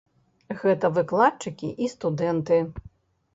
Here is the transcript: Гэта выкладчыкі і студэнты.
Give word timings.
Гэта 0.61 0.89
выкладчыкі 0.95 1.69
і 1.85 1.91
студэнты. 1.93 2.59